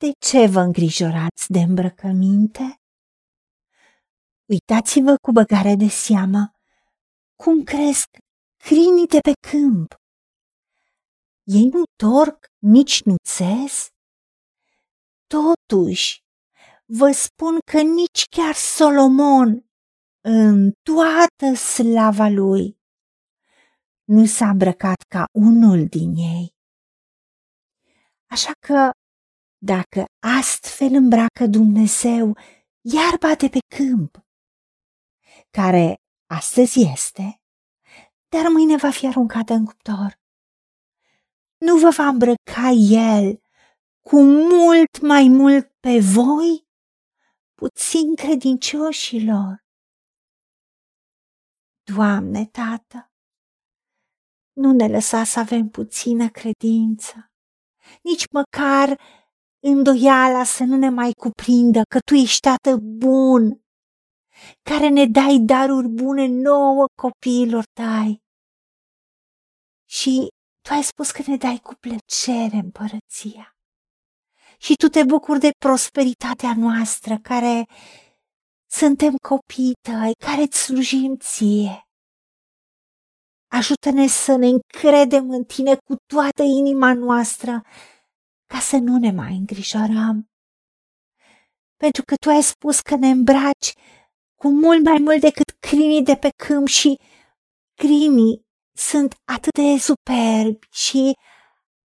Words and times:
De 0.00 0.10
ce 0.18 0.46
vă 0.46 0.60
îngrijorați 0.60 1.52
de 1.52 1.58
îmbrăcăminte? 1.58 2.80
Uitați-vă 4.44 5.16
cu 5.22 5.32
băgare 5.32 5.74
de 5.74 5.88
seamă 5.88 6.52
cum 7.36 7.62
cresc 7.64 8.08
crinii 8.56 9.06
de 9.06 9.18
pe 9.20 9.32
câmp. 9.50 9.94
Ei 11.42 11.68
nu 11.72 11.82
torc, 11.96 12.46
nici 12.58 13.02
nu 13.02 13.14
țes. 13.28 13.88
Totuși, 15.26 16.22
vă 16.84 17.10
spun 17.10 17.58
că 17.72 17.80
nici 17.80 18.24
chiar 18.30 18.54
Solomon, 18.54 19.70
în 20.20 20.72
toată 20.82 21.54
slava 21.54 22.28
lui, 22.28 22.78
nu 24.04 24.26
s-a 24.26 24.48
îmbrăcat 24.48 25.02
ca 25.08 25.24
unul 25.32 25.86
din 25.86 26.14
ei. 26.14 26.56
Așa 28.30 28.52
că, 28.66 28.90
dacă 29.58 30.04
astfel 30.38 30.94
îmbracă 30.94 31.46
Dumnezeu 31.46 32.36
iarba 32.80 33.34
de 33.34 33.48
pe 33.48 33.58
câmp, 33.76 34.26
care 35.50 35.94
astăzi 36.26 36.80
este, 36.92 37.40
dar 38.28 38.50
mâine 38.50 38.76
va 38.76 38.90
fi 38.90 39.06
aruncată 39.06 39.52
în 39.52 39.64
cuptor. 39.64 40.18
Nu 41.58 41.78
vă 41.78 41.90
va 41.96 42.06
îmbrăca 42.06 42.68
El 42.90 43.42
cu 44.00 44.22
mult 44.22 45.00
mai 45.00 45.28
mult 45.28 45.74
pe 45.80 45.98
voi, 46.14 46.68
puțin 47.54 48.14
credincioșilor. 48.14 49.66
Doamne, 51.82 52.46
Tată, 52.46 53.12
nu 54.52 54.72
ne 54.72 54.88
lăsa 54.88 55.24
să 55.24 55.38
avem 55.38 55.68
puțină 55.68 56.28
credință, 56.28 57.32
nici 58.02 58.24
măcar 58.30 59.00
îndoiala 59.62 60.44
să 60.44 60.64
nu 60.64 60.76
ne 60.76 60.88
mai 60.88 61.10
cuprindă 61.12 61.82
că 61.88 61.98
Tu 61.98 62.14
ești 62.14 62.40
Tată 62.40 62.76
bun 62.76 63.60
care 64.62 64.88
ne 64.88 65.06
dai 65.06 65.38
daruri 65.38 65.88
bune 65.88 66.26
nouă 66.26 66.84
copiilor 66.94 67.64
tăi. 67.72 68.22
Și 69.88 70.28
tu 70.60 70.72
ai 70.72 70.82
spus 70.82 71.10
că 71.10 71.22
ne 71.26 71.36
dai 71.36 71.58
cu 71.62 71.74
plăcere 71.74 72.56
împărăția. 72.56 73.56
Și 74.58 74.74
tu 74.74 74.88
te 74.88 75.04
bucuri 75.04 75.40
de 75.40 75.50
prosperitatea 75.58 76.54
noastră, 76.56 77.18
care 77.22 77.66
suntem 78.70 79.14
copii 79.28 79.72
tăi, 79.80 80.12
care 80.26 80.42
îți 80.42 80.62
slujim 80.62 81.16
ție. 81.16 81.82
Ajută-ne 83.50 84.06
să 84.06 84.36
ne 84.36 84.46
încredem 84.46 85.30
în 85.30 85.44
tine 85.44 85.74
cu 85.74 85.94
toată 86.06 86.42
inima 86.42 86.94
noastră, 86.94 87.62
ca 88.48 88.58
să 88.58 88.76
nu 88.76 88.98
ne 88.98 89.10
mai 89.10 89.36
îngrijorăm. 89.36 90.30
Pentru 91.76 92.02
că 92.02 92.14
tu 92.14 92.28
ai 92.28 92.42
spus 92.42 92.80
că 92.80 92.94
ne 92.96 93.08
îmbraci 93.08 93.72
cu 94.34 94.48
mult 94.48 94.84
mai 94.84 94.98
mult 95.00 95.20
decât 95.20 95.50
crinii 95.60 96.02
de 96.02 96.16
pe 96.16 96.28
câmp 96.36 96.66
și 96.66 97.00
crinii 97.74 98.46
sunt 98.76 99.14
atât 99.24 99.52
de 99.52 99.78
superbi 99.78 100.66
și 100.70 101.12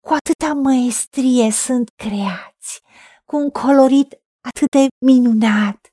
cu 0.00 0.12
atâta 0.12 0.52
măestrie 0.54 1.50
sunt 1.50 1.88
creați, 1.94 2.80
cu 3.24 3.36
un 3.36 3.50
colorit 3.50 4.20
atât 4.40 4.70
de 4.70 4.86
minunat 5.06 5.88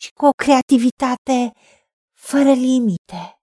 și 0.00 0.10
cu 0.12 0.26
o 0.26 0.30
creativitate 0.30 1.52
fără 2.12 2.52
limite, 2.52 3.40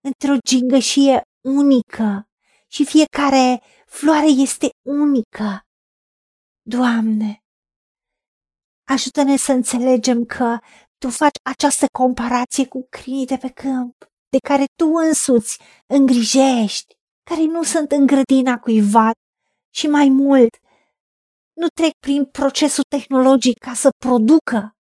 într-o 0.00 0.36
gingășie 0.46 1.20
unică 1.40 2.29
și 2.72 2.84
fiecare 2.84 3.62
floare 3.86 4.26
este 4.26 4.68
unică. 4.86 5.66
Doamne, 6.62 7.42
ajută-ne 8.88 9.36
să 9.36 9.52
înțelegem 9.52 10.24
că 10.24 10.58
tu 10.98 11.10
faci 11.10 11.36
această 11.42 11.86
comparație 11.92 12.66
cu 12.66 12.86
crinii 12.90 13.26
de 13.26 13.36
pe 13.36 13.48
câmp, 13.48 13.96
de 14.28 14.38
care 14.38 14.64
tu 14.76 14.86
însuți 14.86 15.58
îngrijești, 15.86 16.94
care 17.30 17.44
nu 17.44 17.62
sunt 17.62 17.90
în 17.90 18.06
grădina 18.06 18.58
cuiva 18.58 19.10
și 19.74 19.86
mai 19.86 20.08
mult, 20.08 20.56
nu 21.52 21.66
trec 21.74 21.92
prin 21.98 22.24
procesul 22.24 22.84
tehnologic 22.88 23.58
ca 23.58 23.74
să 23.74 23.88
producă. 24.04 24.76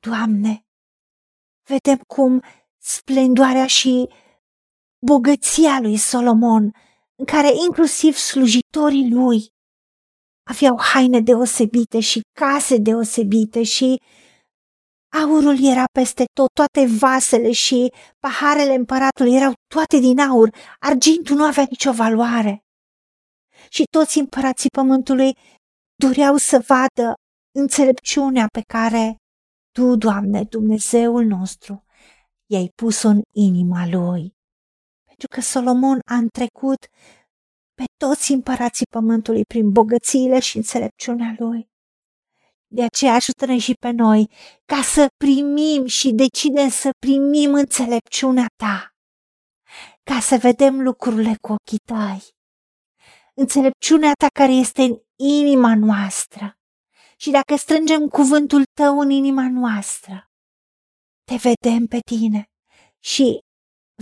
Doamne, 0.00 0.66
vedem 1.68 1.98
cum 2.06 2.42
splendoarea 2.78 3.66
și 3.66 4.08
bogăția 5.06 5.80
lui 5.80 5.96
Solomon, 5.96 6.72
în 7.18 7.24
care 7.24 7.48
inclusiv 7.66 8.16
slujitorii 8.16 9.10
lui 9.12 9.46
aveau 10.50 10.80
haine 10.80 11.20
deosebite 11.20 12.00
și 12.00 12.20
case 12.38 12.76
deosebite 12.76 13.62
și 13.62 13.96
Aurul 15.22 15.64
era 15.64 15.84
peste 15.92 16.24
tot, 16.32 16.48
toate 16.52 16.86
vasele 16.98 17.52
și 17.52 17.92
paharele 18.18 18.74
împăratului 18.74 19.34
erau 19.34 19.52
toate 19.74 19.98
din 19.98 20.18
aur, 20.18 20.50
argintul 20.78 21.36
nu 21.36 21.44
avea 21.44 21.66
nicio 21.70 21.92
valoare. 21.92 22.62
Și 23.68 23.84
toți 23.90 24.18
împărații 24.18 24.70
pământului 24.70 25.36
doreau 25.94 26.36
să 26.36 26.64
vadă 26.66 27.14
înțelepciunea 27.58 28.46
pe 28.52 28.60
care 28.72 29.16
Tu, 29.72 29.96
Doamne, 29.96 30.42
Dumnezeul 30.42 31.24
nostru, 31.24 31.84
i-ai 32.50 32.68
pus-o 32.74 33.08
în 33.08 33.20
inima 33.34 33.88
lui. 33.88 34.37
Pentru 35.18 35.40
că 35.40 35.46
Solomon 35.46 35.98
a 36.06 36.14
întrecut 36.14 36.86
pe 37.74 37.84
toți 37.96 38.32
împărații 38.32 38.86
pământului 38.90 39.44
prin 39.44 39.70
bogățiile 39.70 40.40
și 40.40 40.56
înțelepciunea 40.56 41.34
lui. 41.38 41.70
De 42.66 42.82
aceea 42.82 43.14
ajută-ne 43.14 43.58
și 43.58 43.74
pe 43.74 43.90
noi 43.90 44.30
ca 44.64 44.82
să 44.82 45.06
primim 45.16 45.86
și 45.86 46.12
decidem 46.12 46.68
să 46.68 46.90
primim 46.98 47.54
înțelepciunea 47.54 48.46
ta, 48.56 48.94
ca 50.02 50.20
să 50.20 50.36
vedem 50.36 50.80
lucrurile 50.80 51.36
cu 51.40 51.52
ochii 51.52 51.78
tăi. 51.84 52.22
Înțelepciunea 53.34 54.12
ta 54.12 54.26
care 54.32 54.52
este 54.52 54.82
în 54.82 54.98
inima 55.16 55.74
noastră. 55.76 56.58
Și 57.16 57.30
dacă 57.30 57.56
strângem 57.56 58.08
cuvântul 58.08 58.62
tău 58.74 58.98
în 58.98 59.10
inima 59.10 59.50
noastră, 59.50 60.30
te 61.24 61.36
vedem 61.36 61.86
pe 61.86 61.98
tine 62.06 62.50
și 62.98 63.38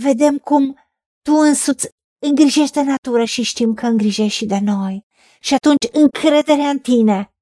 vedem 0.01 0.37
cum 0.37 0.86
tu 1.27 1.33
însuți 1.33 1.89
îngrijești 2.19 2.73
de 2.73 2.81
natură 2.81 3.23
și 3.23 3.41
știm 3.43 3.73
că 3.73 3.85
îngrijești 3.85 4.37
și 4.37 4.45
de 4.45 4.59
noi. 4.59 5.05
Și 5.39 5.53
atunci 5.53 5.87
încrederea 5.91 6.69
în 6.69 6.79
tine 6.79 7.33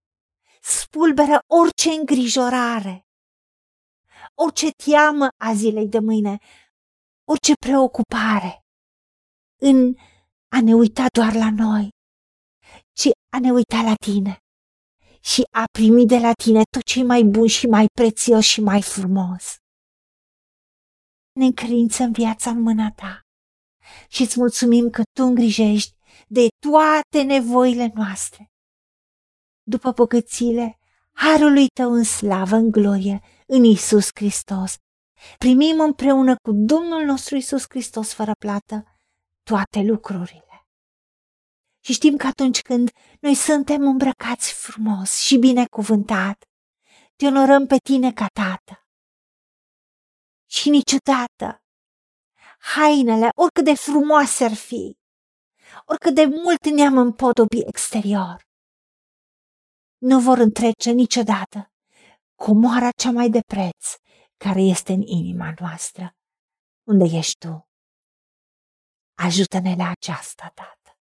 spulberă 0.62 1.40
orice 1.48 1.90
îngrijorare, 1.90 3.06
orice 4.34 4.70
teamă 4.86 5.28
a 5.38 5.54
zilei 5.54 5.88
de 5.88 6.00
mâine, 6.00 6.38
orice 7.28 7.54
preocupare 7.66 8.66
în 9.62 9.96
a 10.56 10.62
ne 10.62 10.74
uita 10.74 11.06
doar 11.14 11.34
la 11.34 11.50
noi, 11.52 11.90
ci 12.94 13.10
a 13.36 13.40
ne 13.40 13.52
uita 13.52 13.82
la 13.82 13.94
tine 14.06 14.38
și 15.22 15.42
a 15.52 15.64
primi 15.72 16.06
de 16.06 16.18
la 16.18 16.32
tine 16.44 16.62
tot 16.70 16.84
ce 16.84 17.00
e 17.00 17.04
mai 17.04 17.24
bun 17.24 17.48
și 17.48 17.68
mai 17.68 17.86
prețios 18.00 18.46
și 18.46 18.62
mai 18.62 18.82
frumos. 18.82 19.56
Ne 21.40 21.46
încredințăm 21.46 22.12
viața 22.12 22.50
în 22.50 22.62
mâna 22.62 22.92
ta 22.92 23.25
și 24.08 24.22
îți 24.22 24.40
mulțumim 24.40 24.90
că 24.90 25.02
tu 25.14 25.24
îngrijești 25.24 25.94
de 26.28 26.48
toate 26.60 27.22
nevoile 27.22 27.92
noastre 27.94 28.50
după 29.64 29.92
bogățile 29.92 30.80
harului 31.12 31.68
tău 31.68 31.92
în 31.92 32.04
slavă, 32.04 32.56
în 32.56 32.72
glorie, 32.72 33.22
în 33.48 33.64
Isus 33.64 34.10
Hristos. 34.14 34.76
Primim 35.38 35.80
împreună 35.80 36.36
cu 36.36 36.52
Domnul 36.52 37.04
nostru 37.04 37.36
Isus 37.36 37.66
Hristos 37.70 38.14
fără 38.14 38.32
plată 38.40 38.84
toate 39.44 39.80
lucrurile. 39.82 40.68
Și 41.84 41.94
știm 41.94 42.18
că 42.18 42.28
atunci 42.28 42.62
când 42.62 42.90
noi 43.20 43.34
suntem 43.34 43.82
îmbrăcați 43.82 44.54
frumos 44.54 45.20
și 45.20 45.38
binecuvântat, 45.38 46.44
te 47.16 47.26
onorăm 47.26 47.66
pe 47.66 47.78
tine 47.78 48.14
ca 48.14 48.26
tată. 48.34 48.88
Și 50.50 50.70
niciodată 50.70 51.65
hainele, 52.74 53.30
oricât 53.36 53.64
de 53.64 53.76
frumoase 53.76 54.44
ar 54.44 54.54
fi, 54.54 54.98
oricât 55.86 56.16
de 56.16 56.26
mult 56.26 56.66
ne-am 56.66 56.98
împodobi 56.98 57.60
exterior, 57.66 58.44
nu 59.98 60.20
vor 60.20 60.38
întrece 60.38 60.92
niciodată 60.92 61.72
comoara 62.36 62.90
cea 62.92 63.12
mai 63.12 63.30
de 63.30 63.40
preț 63.48 63.96
care 64.38 64.62
este 64.62 64.94
în 64.94 65.02
inima 65.02 65.54
noastră. 65.60 66.16
Unde 66.84 67.18
ești 67.18 67.38
tu? 67.38 67.68
Ajută-ne 69.18 69.76
la 69.76 69.90
aceasta, 69.90 70.52
Tată. 70.54 70.98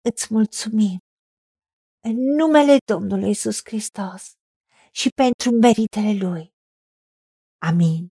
Îți 0.00 0.26
mulțumim 0.30 0.98
în 2.00 2.16
numele 2.16 2.76
Domnului 2.84 3.30
Isus 3.30 3.60
Hristos 3.64 4.32
și 4.92 5.08
pentru 5.08 5.50
meritele 5.50 6.26
Lui. 6.26 6.54
Amin. 7.58 8.13